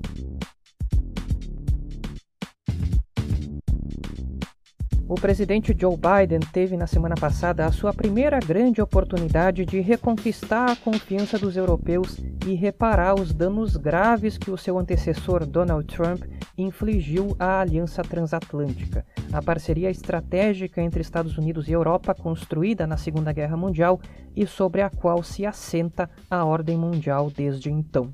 O 5.10 5.16
presidente 5.16 5.74
Joe 5.80 5.96
Biden 5.96 6.42
teve 6.52 6.76
na 6.76 6.86
semana 6.86 7.16
passada 7.16 7.66
a 7.66 7.72
sua 7.72 7.94
primeira 7.94 8.40
grande 8.40 8.82
oportunidade 8.82 9.66
de 9.66 9.80
reconquistar 9.80 10.70
a 10.70 10.76
confiança 10.76 11.40
dos 11.40 11.56
europeus 11.56 12.18
e 12.46 12.54
reparar 12.56 13.16
os 13.16 13.34
danos 13.34 13.78
graves 13.78 14.38
que 14.38 14.52
o 14.52 14.58
seu 14.58 14.78
antecessor 14.78 15.46
Donald 15.46 15.88
Trump 15.88 16.24
infligiu 16.58 17.34
à 17.40 17.62
Aliança 17.62 18.02
Transatlântica, 18.02 19.06
a 19.32 19.42
parceria 19.42 19.90
estratégica 19.90 20.82
entre 20.82 21.00
Estados 21.00 21.38
Unidos 21.38 21.70
e 21.70 21.72
Europa 21.72 22.14
construída 22.14 22.86
na 22.86 22.98
Segunda 22.98 23.32
Guerra 23.32 23.56
Mundial 23.56 24.02
e 24.36 24.46
sobre 24.46 24.82
a 24.82 24.90
qual 24.90 25.24
se 25.24 25.46
assenta 25.46 26.10
a 26.30 26.44
ordem 26.44 26.76
mundial 26.76 27.32
desde 27.32 27.72
então. 27.72 28.12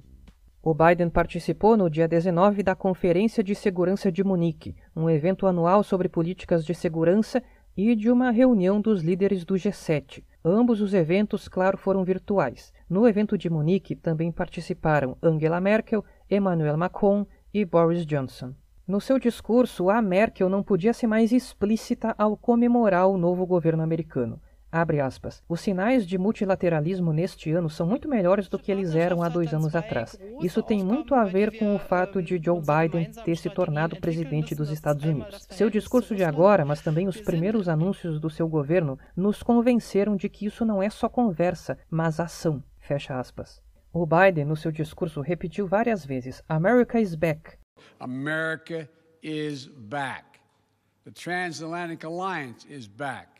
O 0.65 0.73
Biden 0.73 1.09
participou 1.09 1.75
no 1.75 1.89
dia 1.89 2.07
19 2.07 2.63
da 2.63 2.73
Conferência 2.73 3.43
de 3.43 3.53
Segurança 3.53 4.09
de 4.09 4.23
Munique, 4.23 4.73
um 4.95 5.09
evento 5.09 5.45
anual 5.45 5.83
sobre 5.83 6.07
políticas 6.07 6.63
de 6.63 6.73
segurança, 6.73 7.43
e 7.75 7.93
de 7.93 8.09
uma 8.09 8.31
reunião 8.31 8.79
dos 8.79 9.01
líderes 9.01 9.43
do 9.43 9.55
G7. 9.55 10.23
Ambos 10.45 10.79
os 10.79 10.93
eventos, 10.93 11.49
claro, 11.49 11.77
foram 11.77 12.05
virtuais. 12.05 12.71
No 12.89 13.05
evento 13.05 13.37
de 13.37 13.49
Munique 13.49 13.93
também 13.93 14.31
participaram 14.31 15.17
Angela 15.21 15.59
Merkel, 15.59 16.05
Emmanuel 16.31 16.77
Macron 16.77 17.25
e 17.53 17.65
Boris 17.65 18.05
Johnson. 18.05 18.53
No 18.87 19.01
seu 19.01 19.19
discurso, 19.19 19.89
a 19.89 20.01
Merkel 20.01 20.47
não 20.47 20.63
podia 20.63 20.93
ser 20.93 21.07
mais 21.07 21.33
explícita 21.33 22.15
ao 22.17 22.37
comemorar 22.37 23.09
o 23.09 23.17
novo 23.17 23.45
governo 23.45 23.83
americano. 23.83 24.39
Os 25.47 25.61
sinais 25.61 26.07
de 26.07 26.17
multilateralismo 26.17 27.13
neste 27.13 27.51
ano 27.51 27.69
são 27.69 27.85
muito 27.85 28.09
melhores 28.09 28.49
do 28.49 28.57
que 28.57 28.71
eles 28.71 28.95
eram 28.95 29.21
há 29.21 29.29
dois 29.29 29.53
anos 29.53 29.75
atrás. 29.75 30.19
Isso 30.41 30.63
tem 30.63 30.83
muito 30.83 31.13
a 31.13 31.23
ver 31.23 31.59
com 31.59 31.75
o 31.75 31.79
fato 31.79 32.21
de 32.23 32.41
Joe 32.43 32.59
Biden 32.59 33.11
ter 33.23 33.37
se 33.37 33.49
tornado 33.49 33.99
presidente 33.99 34.55
dos 34.55 34.71
Estados 34.71 35.03
Unidos. 35.03 35.45
Seu 35.51 35.69
discurso 35.69 36.15
de 36.15 36.23
agora, 36.23 36.65
mas 36.65 36.81
também 36.81 37.07
os 37.07 37.21
primeiros 37.21 37.69
anúncios 37.69 38.19
do 38.19 38.29
seu 38.29 38.47
governo, 38.47 38.97
nos 39.15 39.43
convenceram 39.43 40.15
de 40.15 40.27
que 40.27 40.47
isso 40.47 40.65
não 40.65 40.81
é 40.81 40.89
só 40.89 41.07
conversa, 41.07 41.77
mas 41.89 42.19
ação. 42.19 42.63
Fecha 42.79 43.19
aspas. 43.19 43.61
O 43.93 44.07
Biden, 44.07 44.45
no 44.45 44.55
seu 44.55 44.71
discurso, 44.71 45.21
repetiu 45.21 45.67
várias 45.67 46.03
vezes: 46.03 46.41
America 46.49 46.99
is 46.99 47.13
back. 47.13 47.57
America 47.99 48.89
is 49.21 49.67
back. 49.67 50.39
The 51.05 51.11
Transatlantic 51.11 52.03
Alliance 52.03 52.65
is 52.67 52.87
back. 52.87 53.32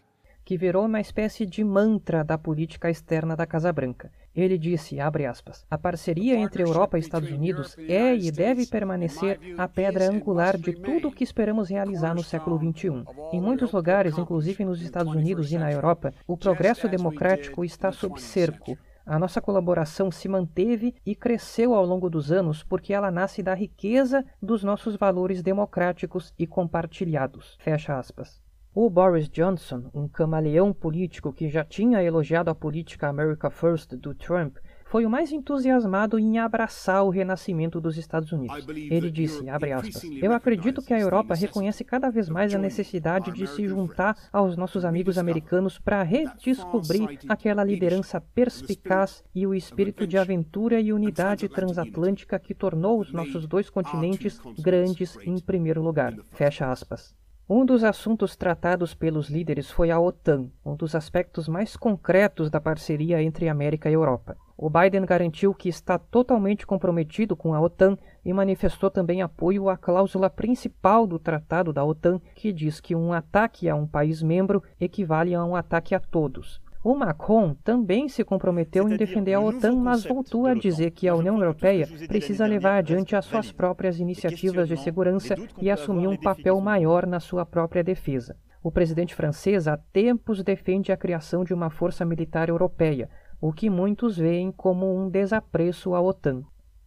Que 0.45 0.57
virou 0.57 0.85
uma 0.85 0.99
espécie 0.99 1.45
de 1.45 1.63
mantra 1.63 2.23
da 2.23 2.37
política 2.37 2.89
externa 2.89 3.35
da 3.35 3.45
Casa 3.45 3.71
Branca. 3.71 4.11
Ele 4.35 4.57
disse, 4.57 4.97
aspas, 4.99 5.63
a 5.69 5.77
parceria 5.77 6.35
entre 6.35 6.63
Europa 6.63 6.97
e 6.97 7.01
Estados 7.01 7.29
Unidos 7.29 7.77
é 7.77 8.15
e 8.15 8.31
deve 8.31 8.65
permanecer 8.65 9.39
a 9.57 9.67
pedra 9.67 10.09
angular 10.09 10.57
de 10.57 10.73
tudo 10.73 11.09
o 11.09 11.11
que 11.11 11.23
esperamos 11.23 11.69
realizar 11.69 12.15
no 12.15 12.23
século 12.23 12.57
XXI. 12.57 13.05
Em 13.31 13.39
muitos 13.39 13.71
lugares, 13.71 14.17
inclusive 14.17 14.65
nos 14.65 14.81
Estados 14.81 15.13
Unidos 15.13 15.51
e 15.51 15.57
na 15.57 15.71
Europa, 15.71 16.13
o 16.27 16.35
progresso 16.35 16.89
democrático 16.89 17.63
está 17.63 17.91
sob 17.91 18.19
cerco. 18.19 18.77
A 19.05 19.19
nossa 19.19 19.41
colaboração 19.41 20.09
se 20.09 20.27
manteve 20.27 20.95
e 21.05 21.13
cresceu 21.13 21.75
ao 21.75 21.85
longo 21.85 22.09
dos 22.09 22.31
anos 22.31 22.63
porque 22.63 22.93
ela 22.93 23.11
nasce 23.11 23.43
da 23.43 23.53
riqueza 23.53 24.25
dos 24.41 24.63
nossos 24.63 24.95
valores 24.95 25.43
democráticos 25.43 26.33
e 26.39 26.47
compartilhados. 26.47 27.55
Fecha 27.59 27.99
aspas. 27.99 28.42
O 28.75 28.89
Boris 28.89 29.29
Johnson, 29.29 29.83
um 29.93 30.07
camaleão 30.07 30.73
político 30.73 31.31
que 31.31 31.47
já 31.47 31.63
tinha 31.63 32.01
elogiado 32.01 32.49
a 32.49 32.55
política 32.55 33.07
America 33.07 33.51
First 33.51 33.93
do 33.93 34.15
Trump, 34.15 34.57
foi 34.85 35.05
o 35.05 35.09
mais 35.11 35.31
entusiasmado 35.31 36.17
em 36.17 36.39
abraçar 36.39 37.03
o 37.03 37.11
renascimento 37.11 37.79
dos 37.79 37.97
Estados 37.99 38.31
Unidos. 38.31 38.67
Ele 38.67 39.11
disse, 39.11 39.47
aspas, 39.47 40.03
Eu 40.19 40.33
acredito 40.33 40.81
que 40.81 40.91
a 40.91 40.99
Europa 40.99 41.35
reconhece 41.35 41.83
cada 41.83 42.09
vez 42.09 42.27
mais 42.29 42.55
a 42.55 42.57
necessidade 42.57 43.31
de 43.31 43.45
se 43.45 43.67
juntar 43.67 44.17
aos 44.31 44.57
nossos 44.57 44.83
amigos 44.83 45.19
americanos 45.19 45.77
para 45.77 46.01
redescobrir 46.01 47.19
aquela 47.29 47.63
liderança 47.63 48.19
perspicaz 48.19 49.23
e 49.35 49.45
o 49.45 49.53
espírito 49.53 50.07
de 50.07 50.17
aventura 50.17 50.81
e 50.81 50.91
unidade 50.91 51.47
transatlântica 51.47 52.39
que 52.39 52.55
tornou 52.55 52.99
os 52.99 53.13
nossos 53.13 53.45
dois 53.45 53.69
continentes 53.69 54.41
grandes 54.57 55.15
em 55.23 55.39
primeiro 55.39 55.83
lugar. 55.83 56.15
Fecha 56.31 56.71
aspas. 56.71 57.15
Um 57.49 57.65
dos 57.65 57.83
assuntos 57.83 58.37
tratados 58.37 58.93
pelos 58.93 59.27
líderes 59.27 59.69
foi 59.69 59.91
a 59.91 59.99
OTAN, 59.99 60.47
um 60.65 60.77
dos 60.77 60.95
aspectos 60.95 61.49
mais 61.49 61.75
concretos 61.75 62.49
da 62.49 62.61
parceria 62.61 63.21
entre 63.21 63.49
América 63.49 63.89
e 63.89 63.93
Europa. 63.93 64.37
O 64.57 64.69
Biden 64.69 65.05
garantiu 65.05 65.53
que 65.53 65.67
está 65.67 65.97
totalmente 65.97 66.65
comprometido 66.65 67.35
com 67.35 67.53
a 67.53 67.59
OTAN 67.59 67.97
e 68.23 68.31
manifestou 68.31 68.89
também 68.89 69.21
apoio 69.21 69.67
à 69.67 69.75
cláusula 69.75 70.29
principal 70.29 71.05
do 71.05 71.19
tratado 71.19 71.73
da 71.73 71.83
OTAN, 71.83 72.21
que 72.33 72.53
diz 72.53 72.79
que 72.79 72.95
um 72.95 73.11
ataque 73.11 73.67
a 73.67 73.75
um 73.75 73.85
país 73.85 74.23
membro 74.23 74.63
equivale 74.79 75.35
a 75.35 75.43
um 75.43 75.53
ataque 75.53 75.93
a 75.93 75.99
todos. 75.99 76.61
O 76.83 76.93
Macron 76.95 77.55
também 77.63 78.09
se 78.09 78.25
comprometeu 78.25 78.89
em 78.89 78.97
defender 78.97 79.35
a 79.35 79.39
OTAN, 79.39 79.77
mas 79.77 80.03
voltou 80.03 80.45
a 80.45 80.53
dizer 80.53 80.91
que 80.91 81.07
a 81.07 81.15
União 81.15 81.37
Europeia 81.37 81.87
precisa 82.09 82.45
levar 82.45 82.79
adiante 82.79 83.15
as 83.15 83.23
suas 83.23 83.53
próprias 83.53 84.01
iniciativas 84.01 84.67
de 84.67 84.75
segurança 84.75 85.35
e 85.61 85.71
assumir 85.71 86.09
um 86.09 86.17
papel 86.17 86.59
maior 86.59 87.07
na 87.07 87.21
sua 87.21 87.45
própria 87.45 87.85
defesa. 87.85 88.35
O 88.61 88.69
presidente 88.69 89.15
francês 89.15 89.65
há 89.65 89.77
tempos 89.77 90.43
defende 90.43 90.91
a 90.91 90.97
criação 90.97 91.45
de 91.45 91.53
uma 91.53 91.69
força 91.69 92.03
militar 92.03 92.49
europeia, 92.49 93.09
o 93.39 93.53
que 93.53 93.69
muitos 93.69 94.17
veem 94.17 94.51
como 94.51 94.93
um 94.93 95.09
desapreço 95.09 95.95
à 95.95 96.01
OTAN. 96.01 96.43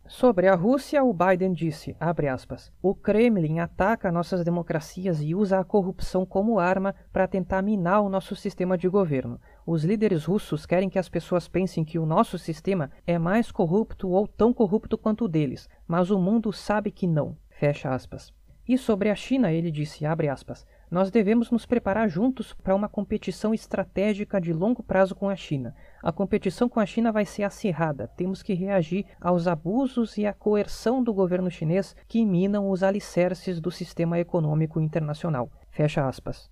Sobre 0.08 0.46
a 0.46 0.54
Rússia, 0.54 1.02
o 1.02 1.12
Biden 1.12 1.52
disse, 1.52 1.96
aspas, 1.98 2.72
o 2.80 2.94
Kremlin 2.94 3.58
ataca 3.58 4.12
nossas 4.12 4.44
democracias 4.44 5.20
e 5.20 5.34
usa 5.34 5.58
a 5.58 5.64
corrupção 5.64 6.24
como 6.24 6.60
arma 6.60 6.94
para 7.12 7.26
tentar 7.26 7.60
minar 7.60 8.02
o 8.02 8.08
nosso 8.08 8.36
sistema 8.36 8.78
de 8.78 8.88
governo. 8.88 9.40
Os 9.66 9.84
líderes 9.84 10.24
russos 10.24 10.64
querem 10.64 10.88
que 10.88 10.98
as 10.98 11.08
pessoas 11.08 11.48
pensem 11.48 11.84
que 11.84 11.98
o 11.98 12.06
nosso 12.06 12.38
sistema 12.38 12.90
é 13.04 13.18
mais 13.18 13.50
corrupto 13.50 14.08
ou 14.08 14.28
tão 14.28 14.52
corrupto 14.52 14.96
quanto 14.96 15.24
o 15.24 15.28
deles, 15.28 15.68
mas 15.88 16.08
o 16.10 16.18
mundo 16.20 16.52
sabe 16.52 16.92
que 16.92 17.06
não. 17.06 17.36
Fecha 17.50 17.90
aspas. 17.90 18.32
E 18.68 18.78
sobre 18.78 19.10
a 19.10 19.14
China, 19.14 19.52
ele 19.52 19.72
disse, 19.72 20.04
aspas, 20.06 20.64
nós 20.90 21.10
devemos 21.10 21.50
nos 21.50 21.66
preparar 21.66 22.08
juntos 22.08 22.52
para 22.52 22.74
uma 22.74 22.88
competição 22.88 23.52
estratégica 23.52 24.40
de 24.40 24.52
longo 24.52 24.82
prazo 24.82 25.14
com 25.14 25.28
a 25.28 25.34
China. 25.34 25.74
A 26.02 26.12
competição 26.12 26.68
com 26.68 26.78
a 26.78 26.86
China 26.86 27.10
vai 27.10 27.24
ser 27.24 27.42
acirrada. 27.42 28.08
Temos 28.16 28.42
que 28.42 28.54
reagir 28.54 29.04
aos 29.20 29.48
abusos 29.48 30.16
e 30.16 30.26
à 30.26 30.32
coerção 30.32 31.02
do 31.02 31.12
governo 31.12 31.50
chinês 31.50 31.96
que 32.06 32.24
minam 32.24 32.70
os 32.70 32.82
alicerces 32.82 33.60
do 33.60 33.70
sistema 33.70 34.18
econômico 34.18 34.80
internacional. 34.80 35.50
Fecha 35.70 36.06
aspas. 36.06 36.50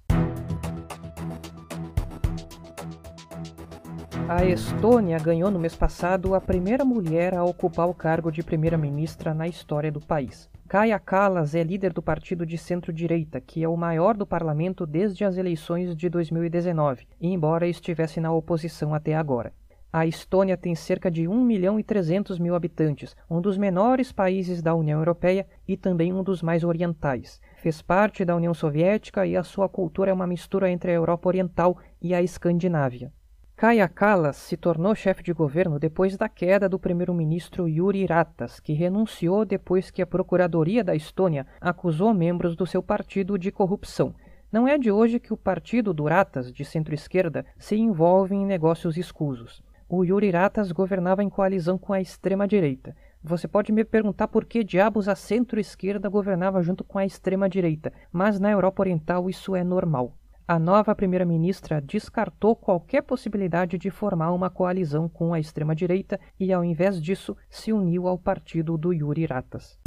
A 4.26 4.44
Estônia 4.44 5.18
ganhou 5.18 5.50
no 5.50 5.58
mês 5.58 5.76
passado 5.76 6.34
a 6.34 6.40
primeira 6.40 6.84
mulher 6.84 7.34
a 7.34 7.44
ocupar 7.44 7.86
o 7.86 7.94
cargo 7.94 8.32
de 8.32 8.42
primeira-ministra 8.42 9.34
na 9.34 9.46
história 9.46 9.92
do 9.92 10.00
país. 10.00 10.50
Kaja 10.74 10.98
Kallas 10.98 11.54
é 11.54 11.62
líder 11.62 11.92
do 11.92 12.02
partido 12.02 12.44
de 12.44 12.58
centro-direita, 12.58 13.40
que 13.40 13.62
é 13.62 13.68
o 13.68 13.76
maior 13.76 14.16
do 14.16 14.26
parlamento 14.26 14.84
desde 14.84 15.24
as 15.24 15.36
eleições 15.36 15.94
de 15.94 16.08
2019, 16.08 17.06
embora 17.20 17.68
estivesse 17.68 18.18
na 18.18 18.32
oposição 18.32 18.92
até 18.92 19.14
agora. 19.14 19.52
A 19.92 20.04
Estônia 20.04 20.56
tem 20.56 20.74
cerca 20.74 21.08
de 21.08 21.28
1 21.28 21.44
milhão 21.44 21.78
e 21.78 21.84
300 21.84 22.40
mil 22.40 22.56
habitantes, 22.56 23.14
um 23.30 23.40
dos 23.40 23.56
menores 23.56 24.10
países 24.10 24.60
da 24.60 24.74
União 24.74 24.98
Europeia 24.98 25.46
e 25.68 25.76
também 25.76 26.12
um 26.12 26.24
dos 26.24 26.42
mais 26.42 26.64
orientais. 26.64 27.40
Fez 27.58 27.80
parte 27.80 28.24
da 28.24 28.34
União 28.34 28.52
Soviética 28.52 29.24
e 29.24 29.36
a 29.36 29.44
sua 29.44 29.68
cultura 29.68 30.10
é 30.10 30.12
uma 30.12 30.26
mistura 30.26 30.68
entre 30.68 30.90
a 30.90 30.94
Europa 30.94 31.28
Oriental 31.28 31.78
e 32.02 32.12
a 32.12 32.20
Escandinávia. 32.20 33.12
Kaja 33.56 33.86
Kallas 33.86 34.36
se 34.36 34.56
tornou 34.56 34.96
chefe 34.96 35.22
de 35.22 35.32
governo 35.32 35.78
depois 35.78 36.16
da 36.16 36.28
queda 36.28 36.68
do 36.68 36.76
primeiro-ministro 36.76 37.68
Yuri 37.68 38.04
Ratas, 38.04 38.58
que 38.58 38.72
renunciou 38.72 39.44
depois 39.44 39.92
que 39.92 40.02
a 40.02 40.06
Procuradoria 40.06 40.82
da 40.82 40.96
Estônia 40.96 41.46
acusou 41.60 42.12
membros 42.12 42.56
do 42.56 42.66
seu 42.66 42.82
partido 42.82 43.38
de 43.38 43.52
corrupção. 43.52 44.12
Não 44.50 44.66
é 44.66 44.76
de 44.76 44.90
hoje 44.90 45.20
que 45.20 45.32
o 45.32 45.36
partido 45.36 45.94
do 45.94 46.02
Ratas, 46.02 46.52
de 46.52 46.64
centro-esquerda, 46.64 47.46
se 47.56 47.76
envolve 47.76 48.34
em 48.34 48.44
negócios 48.44 48.96
escusos. 48.96 49.62
O 49.88 50.02
Yuri 50.02 50.30
Ratas 50.30 50.72
governava 50.72 51.22
em 51.22 51.30
coalizão 51.30 51.78
com 51.78 51.92
a 51.92 52.00
extrema-direita. 52.00 52.96
Você 53.22 53.46
pode 53.46 53.70
me 53.70 53.84
perguntar 53.84 54.26
por 54.26 54.46
que 54.46 54.64
diabos 54.64 55.08
a 55.08 55.14
centro-esquerda 55.14 56.08
governava 56.08 56.60
junto 56.60 56.82
com 56.82 56.98
a 56.98 57.06
extrema-direita, 57.06 57.92
mas 58.10 58.40
na 58.40 58.50
Europa 58.50 58.82
Oriental 58.82 59.30
isso 59.30 59.54
é 59.54 59.62
normal. 59.62 60.12
A 60.46 60.58
nova 60.58 60.94
primeira-ministra 60.94 61.80
descartou 61.80 62.54
qualquer 62.54 63.00
possibilidade 63.00 63.78
de 63.78 63.88
formar 63.88 64.30
uma 64.30 64.50
coalizão 64.50 65.08
com 65.08 65.32
a 65.32 65.40
extrema-direita 65.40 66.20
e, 66.38 66.52
ao 66.52 66.62
invés 66.62 67.00
disso, 67.00 67.34
se 67.48 67.72
uniu 67.72 68.06
ao 68.06 68.18
partido 68.18 68.76
do 68.76 68.92
Yuri 68.92 69.24
Ratas. 69.24 69.78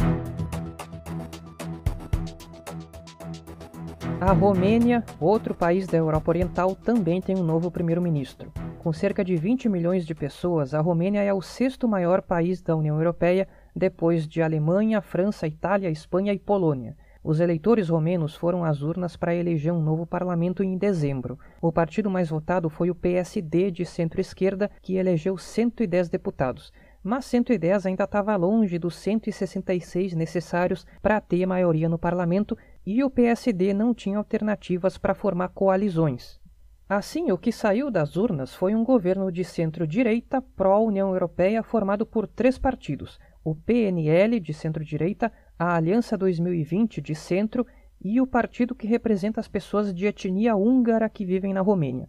A 4.20 4.34
Romênia, 4.34 5.04
outro 5.20 5.54
país 5.54 5.86
da 5.86 5.96
Europa 5.96 6.32
Oriental, 6.32 6.76
também 6.76 7.22
tem 7.22 7.38
um 7.38 7.44
novo 7.44 7.70
primeiro-ministro. 7.70 8.52
Com 8.80 8.92
cerca 8.92 9.24
de 9.24 9.36
20 9.36 9.70
milhões 9.70 10.08
de 10.08 10.16
pessoas, 10.16 10.74
a 10.74 10.82
Romênia 10.82 11.22
é 11.22 11.32
o 11.32 11.40
sexto 11.40 11.88
maior 11.88 12.24
país 12.24 12.64
da 12.64 12.76
União 12.76 12.98
Europeia, 12.98 13.48
depois 13.76 14.28
de 14.28 14.42
Alemanha, 14.42 15.02
França, 15.02 15.46
Itália, 15.46 15.92
Espanha 15.92 16.34
e 16.34 16.40
Polônia. 16.40 16.98
Os 17.28 17.42
eleitores 17.42 17.90
romenos 17.90 18.36
foram 18.36 18.64
às 18.64 18.82
urnas 18.82 19.18
para 19.18 19.36
eleger 19.36 19.74
um 19.74 19.82
novo 19.82 20.06
parlamento 20.06 20.64
em 20.64 20.78
dezembro. 20.78 21.38
O 21.62 21.74
partido 21.74 22.10
mais 22.10 22.30
votado 22.30 22.70
foi 22.70 22.90
o 22.90 22.96
PSD 22.96 23.70
de 23.70 23.86
centro-esquerda, 23.86 24.72
que 24.82 24.96
elegeu 24.96 25.38
110 25.38 26.08
deputados. 26.08 26.72
Mas 27.04 27.26
110 27.26 27.86
ainda 27.86 28.06
estava 28.06 28.34
longe 28.38 28.80
dos 28.80 28.96
166 28.96 30.14
necessários 30.14 30.88
para 31.02 31.20
ter 31.20 31.46
maioria 31.46 31.90
no 31.90 32.00
parlamento 32.00 32.58
e 32.86 33.04
o 33.04 33.10
PSD 33.10 33.74
não 33.74 33.94
tinha 33.94 34.18
alternativas 34.18 34.98
para 34.98 35.14
formar 35.14 35.50
coalizões. 35.50 36.40
Assim, 36.88 37.30
o 37.34 37.38
que 37.38 37.52
saiu 37.52 37.92
das 37.92 38.16
urnas 38.16 38.56
foi 38.56 38.74
um 38.74 38.86
governo 38.86 39.30
de 39.34 39.44
centro-direita 39.44 40.42
pró-União 40.42 41.10
Europeia 41.10 41.62
formado 41.62 42.06
por 42.06 42.26
três 42.26 42.58
partidos: 42.58 43.20
o 43.44 43.54
PNL 43.54 44.40
de 44.40 44.54
centro-direita, 44.54 45.32
a 45.60 45.76
Aliança 45.76 46.16
2020 46.16 47.02
de 47.02 47.16
centro 47.16 47.66
e 48.00 48.22
o 48.22 48.28
partido 48.28 48.76
que 48.76 48.86
representa 48.86 49.40
as 49.40 49.48
pessoas 49.48 49.94
de 49.94 50.06
etnia 50.06 50.56
húngara 50.56 51.10
que 51.10 51.26
vivem 51.26 51.54
na 51.54 51.62
Romênia. 51.62 52.08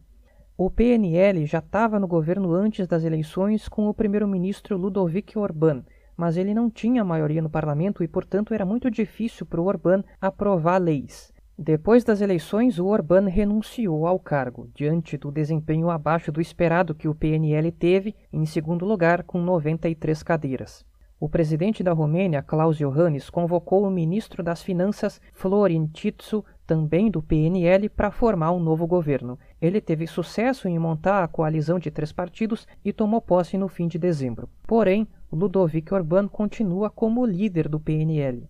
O 0.57 0.71
PNL 0.71 1.47
já 1.47 1.61
estava 1.61 1.99
no 1.99 2.07
governo 2.07 2.53
antes 2.53 2.87
das 2.87 3.05
eleições 3.05 3.69
com 3.69 3.89
o 3.89 3.95
primeiro-ministro 3.95 4.77
Ludovic 4.77 5.39
Orbán, 5.39 5.83
mas 6.17 6.37
ele 6.37 6.53
não 6.53 6.69
tinha 6.69 7.05
maioria 7.05 7.41
no 7.41 7.49
parlamento 7.49 8.03
e, 8.03 8.09
portanto, 8.09 8.53
era 8.53 8.67
muito 8.67 8.91
difícil 8.91 9.47
para 9.47 9.61
o 9.61 9.67
Orbán 9.67 10.03
aprovar 10.21 10.79
leis. 10.79 11.33
Depois 11.57 12.05
das 12.05 12.21
eleições, 12.21 12.79
o 12.79 12.87
Orbán 12.87 13.29
renunciou 13.29 14.07
ao 14.07 14.19
cargo, 14.19 14.69
diante 14.75 15.17
do 15.17 15.33
desempenho 15.33 15.91
abaixo 15.91 16.31
do 16.31 16.41
esperado 16.41 16.95
que 16.95 17.09
o 17.09 17.15
PNL 17.15 17.73
teve, 17.73 18.15
em 18.33 18.45
segundo 18.45 18.85
lugar, 18.85 19.23
com 19.23 19.41
93 19.41 20.23
cadeiras. 20.23 20.88
O 21.21 21.29
presidente 21.29 21.83
da 21.83 21.93
Romênia, 21.93 22.43
Klaus 22.43 22.79
Iohannis, 22.79 23.29
convocou 23.29 23.83
o 23.83 23.91
ministro 23.91 24.41
das 24.41 24.63
Finanças, 24.63 25.21
Florin 25.33 25.89
Titsu, 25.89 26.45
também 26.65 27.11
do 27.11 27.21
PNL, 27.21 27.89
para 27.89 28.13
formar 28.13 28.53
um 28.53 28.61
novo 28.61 28.87
governo. 28.87 29.37
Ele 29.61 29.81
teve 29.81 30.07
sucesso 30.07 30.69
em 30.69 30.79
montar 30.79 31.25
a 31.25 31.29
coalizão 31.29 31.77
de 31.77 31.91
três 31.91 32.13
partidos 32.13 32.69
e 32.85 32.93
tomou 32.93 33.21
posse 33.21 33.59
no 33.59 33.67
fim 33.67 33.89
de 33.89 33.99
dezembro. 33.99 34.49
Porém, 34.65 35.09
Ludovic 35.33 35.93
Orbán 35.93 36.29
continua 36.29 36.89
como 36.89 37.27
líder 37.27 37.69
do 37.69 37.81
PNL. 37.81 38.49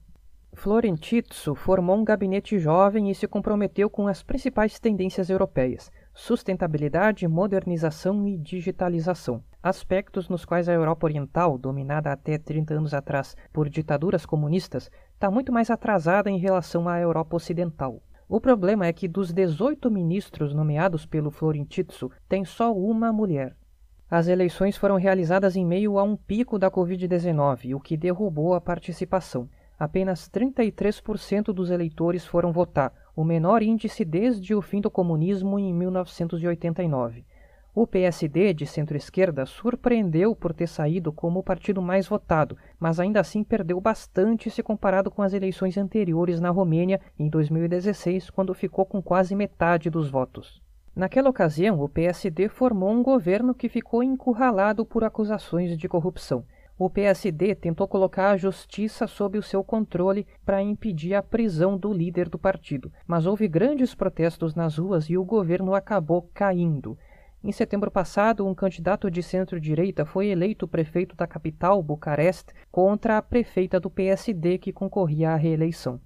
Florentitso 0.53 1.55
formou 1.55 1.97
um 1.97 2.05
gabinete 2.05 2.59
jovem 2.59 3.11
e 3.11 3.15
se 3.15 3.27
comprometeu 3.27 3.89
com 3.89 4.07
as 4.07 4.23
principais 4.23 4.79
tendências 4.79 5.31
europeias: 5.31 5.91
sustentabilidade, 6.13 7.27
modernização 7.27 8.29
e 8.29 8.37
digitalização. 8.37 9.43
Aspectos 9.63 10.29
nos 10.29 10.45
quais 10.45 10.69
a 10.69 10.73
Europa 10.73 11.07
Oriental, 11.07 11.59
dominada 11.59 12.13
até 12.13 12.39
30 12.39 12.75
anos 12.75 12.95
atrás 12.95 13.37
por 13.53 13.69
ditaduras 13.69 14.25
comunistas, 14.25 14.91
está 15.15 15.31
muito 15.31 15.53
mais 15.53 15.69
atrasada 15.69 16.31
em 16.31 16.39
relação 16.39 16.89
à 16.89 17.01
Europa 17.01 17.37
Ocidental. 17.37 18.01
O 18.29 18.41
problema 18.41 18.87
é 18.87 18.93
que 18.93 19.09
dos 19.09 19.33
18 19.33 19.91
ministros 19.91 20.55
nomeados 20.55 21.07
pelo 21.07 21.31
Florentitso, 21.31 22.11
tem 22.29 22.45
só 22.45 22.73
uma 22.73 23.13
mulher. 23.13 23.57
As 24.09 24.29
eleições 24.29 24.77
foram 24.77 24.97
realizadas 24.97 25.57
em 25.57 25.67
meio 25.67 25.99
a 25.99 26.03
um 26.03 26.17
pico 26.17 26.59
da 26.59 26.71
Covid-19, 26.71 27.75
o 27.75 27.81
que 27.81 27.97
derrubou 27.97 28.55
a 28.55 28.61
participação 28.61 29.49
apenas 29.79 30.29
33% 30.29 31.53
dos 31.53 31.71
eleitores 31.71 32.27
foram 32.27 32.53
votar, 32.53 32.93
o 33.15 33.23
menor 33.23 33.63
índice 33.63 34.05
desde 34.05 34.55
o 34.55 34.61
fim 34.61 34.81
do 34.81 34.91
comunismo 34.91 35.59
em 35.59 35.73
1989. 35.73 37.25
O 37.81 37.87
PSD, 37.87 38.53
de 38.55 38.67
centro-esquerda, 38.67 39.47
surpreendeu 39.47 40.35
por 40.35 40.53
ter 40.53 40.67
saído 40.67 41.13
como 41.13 41.39
o 41.39 41.43
partido 41.45 41.81
mais 41.81 42.09
votado, 42.09 42.59
mas 42.77 42.99
ainda 42.99 43.21
assim 43.21 43.45
perdeu 43.45 43.81
bastante 43.81 44.51
se 44.51 44.65
comparado 44.65 45.13
com 45.13 45.23
as 45.23 45.33
eleições 45.33 45.79
anteriores 45.79 46.41
na 46.41 46.51
Romênia 46.51 47.01
em 47.17 47.29
2016, 47.29 48.31
quando 48.31 48.53
ficou 48.53 48.85
com 48.85 49.01
quase 49.01 49.33
metade 49.37 49.89
dos 49.91 50.11
votos. 50.11 50.61
Naquela 50.93 51.31
ocasião, 51.31 51.81
o 51.81 51.89
PSD 51.89 52.49
formou 52.49 52.91
um 52.91 53.01
governo 53.01 53.55
que 53.55 53.69
ficou 53.69 54.03
encurralado 54.03 54.85
por 54.85 55.05
acusações 55.05 55.79
de 55.79 55.89
corrupção 55.89 56.45
o 56.79 56.89
PSD 56.89 57.57
tentou 57.57 57.89
colocar 57.89 58.31
a 58.31 58.37
justiça 58.37 59.09
sob 59.09 59.37
o 59.37 59.43
seu 59.43 59.65
controle 59.65 60.25
para 60.47 60.63
impedir 60.63 61.13
a 61.13 61.21
prisão 61.21 61.77
do 61.77 61.93
líder 61.93 62.29
do 62.29 62.39
partido, 62.39 62.93
mas 63.05 63.27
houve 63.27 63.49
grandes 63.49 63.97
protestos 63.97 64.55
nas 64.55 64.79
ruas 64.79 65.11
e 65.11 65.19
o 65.19 65.25
governo 65.25 65.75
acabou 65.75 66.31
caindo. 66.33 66.97
Em 67.43 67.53
setembro 67.53 67.89
passado, 67.89 68.45
um 68.45 68.55
candidato 68.55 69.09
de 69.09 69.23
centro-direita 69.23 70.05
foi 70.05 70.27
eleito 70.27 70.67
prefeito 70.67 71.15
da 71.15 71.25
capital, 71.25 71.81
Bucareste, 71.81 72.53
contra 72.71 73.17
a 73.17 73.23
prefeita 73.23 73.79
do 73.79 73.89
PSD 73.89 74.59
que 74.59 74.73
concorria 74.73 75.31
à 75.31 75.37
reeleição. 75.37 76.01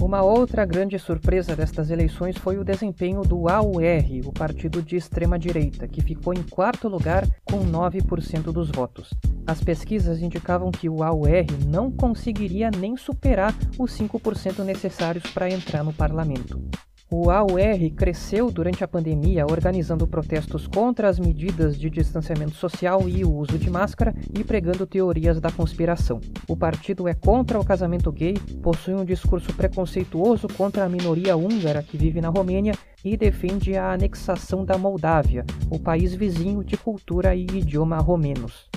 Uma 0.00 0.22
outra 0.22 0.64
grande 0.64 0.96
surpresa 0.96 1.56
destas 1.56 1.90
eleições 1.90 2.38
foi 2.38 2.56
o 2.56 2.64
desempenho 2.64 3.22
do 3.22 3.48
AUR, 3.48 3.82
o 4.24 4.32
partido 4.32 4.80
de 4.80 4.94
extrema-direita, 4.94 5.88
que 5.88 6.00
ficou 6.00 6.32
em 6.32 6.44
quarto 6.44 6.88
lugar 6.88 7.26
com 7.44 7.58
9% 7.66 8.52
dos 8.52 8.70
votos. 8.70 9.10
As 9.44 9.60
pesquisas 9.60 10.22
indicavam 10.22 10.70
que 10.70 10.88
o 10.88 11.02
AUR 11.02 11.44
não 11.66 11.90
conseguiria 11.90 12.70
nem 12.70 12.96
superar 12.96 13.52
os 13.76 13.98
5% 13.98 14.62
necessários 14.62 15.28
para 15.32 15.50
entrar 15.50 15.82
no 15.82 15.92
parlamento. 15.92 16.62
O 17.10 17.30
AUR 17.30 17.90
cresceu 17.96 18.50
durante 18.50 18.84
a 18.84 18.88
pandemia 18.88 19.46
organizando 19.46 20.06
protestos 20.06 20.66
contra 20.66 21.08
as 21.08 21.18
medidas 21.18 21.78
de 21.78 21.88
distanciamento 21.88 22.54
social 22.54 23.08
e 23.08 23.24
o 23.24 23.32
uso 23.32 23.58
de 23.58 23.70
máscara 23.70 24.14
e 24.38 24.44
pregando 24.44 24.86
teorias 24.86 25.40
da 25.40 25.50
conspiração. 25.50 26.20
O 26.46 26.54
partido 26.54 27.08
é 27.08 27.14
contra 27.14 27.58
o 27.58 27.64
casamento 27.64 28.12
gay, 28.12 28.34
possui 28.62 28.92
um 28.92 29.06
discurso 29.06 29.54
preconceituoso 29.54 30.48
contra 30.48 30.84
a 30.84 30.88
minoria 30.88 31.34
húngara 31.34 31.82
que 31.82 31.96
vive 31.96 32.20
na 32.20 32.28
Romênia 32.28 32.74
e 33.02 33.16
defende 33.16 33.74
a 33.74 33.92
anexação 33.92 34.62
da 34.62 34.76
Moldávia, 34.76 35.46
o 35.70 35.78
país 35.78 36.14
vizinho 36.14 36.62
de 36.62 36.76
cultura 36.76 37.34
e 37.34 37.46
idioma 37.46 37.96
romenos. 37.96 38.68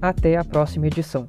Até 0.00 0.36
a 0.36 0.44
próxima 0.44 0.86
edição. 0.86 1.26